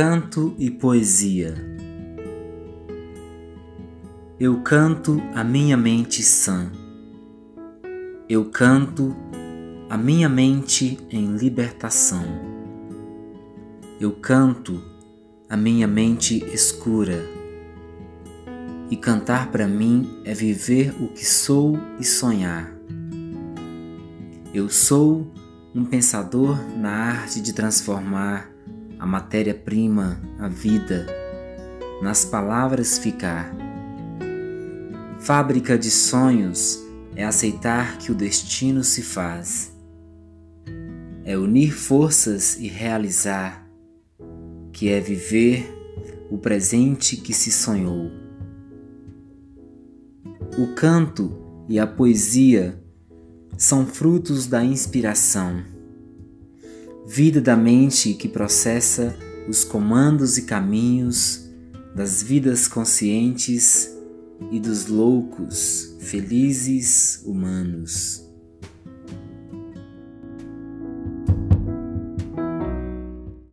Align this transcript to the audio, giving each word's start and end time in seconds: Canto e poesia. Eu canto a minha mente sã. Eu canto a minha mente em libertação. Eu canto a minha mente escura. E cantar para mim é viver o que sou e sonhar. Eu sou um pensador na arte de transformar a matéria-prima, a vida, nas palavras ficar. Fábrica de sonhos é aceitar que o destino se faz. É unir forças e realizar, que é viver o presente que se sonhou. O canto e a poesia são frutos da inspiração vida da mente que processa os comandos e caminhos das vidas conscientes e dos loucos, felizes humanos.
Canto 0.00 0.54
e 0.60 0.70
poesia. 0.70 1.56
Eu 4.38 4.60
canto 4.62 5.20
a 5.34 5.42
minha 5.42 5.76
mente 5.76 6.22
sã. 6.22 6.70
Eu 8.28 8.44
canto 8.44 9.16
a 9.90 9.98
minha 9.98 10.28
mente 10.28 11.04
em 11.10 11.36
libertação. 11.36 12.24
Eu 14.00 14.12
canto 14.12 14.80
a 15.50 15.56
minha 15.56 15.88
mente 15.88 16.44
escura. 16.54 17.28
E 18.88 18.96
cantar 18.96 19.50
para 19.50 19.66
mim 19.66 20.22
é 20.24 20.32
viver 20.32 20.94
o 21.02 21.08
que 21.08 21.26
sou 21.26 21.76
e 21.98 22.04
sonhar. 22.04 22.72
Eu 24.54 24.68
sou 24.68 25.26
um 25.74 25.84
pensador 25.84 26.56
na 26.78 26.88
arte 26.88 27.40
de 27.40 27.52
transformar 27.52 28.57
a 28.98 29.06
matéria-prima, 29.06 30.20
a 30.38 30.48
vida, 30.48 31.06
nas 32.02 32.24
palavras 32.24 32.98
ficar. 32.98 33.54
Fábrica 35.20 35.78
de 35.78 35.90
sonhos 35.90 36.82
é 37.14 37.24
aceitar 37.24 37.98
que 37.98 38.10
o 38.10 38.14
destino 38.14 38.82
se 38.82 39.02
faz. 39.02 39.72
É 41.24 41.36
unir 41.36 41.72
forças 41.72 42.58
e 42.58 42.68
realizar, 42.68 43.68
que 44.72 44.88
é 44.88 45.00
viver 45.00 45.74
o 46.30 46.38
presente 46.38 47.16
que 47.16 47.32
se 47.32 47.52
sonhou. 47.52 48.10
O 50.58 50.74
canto 50.74 51.64
e 51.68 51.78
a 51.78 51.86
poesia 51.86 52.82
são 53.56 53.86
frutos 53.86 54.46
da 54.46 54.64
inspiração 54.64 55.77
vida 57.08 57.40
da 57.40 57.56
mente 57.56 58.12
que 58.12 58.28
processa 58.28 59.16
os 59.48 59.64
comandos 59.64 60.36
e 60.36 60.42
caminhos 60.42 61.48
das 61.96 62.22
vidas 62.22 62.68
conscientes 62.68 63.90
e 64.52 64.60
dos 64.60 64.86
loucos, 64.86 65.96
felizes 66.00 67.22
humanos. 67.24 68.27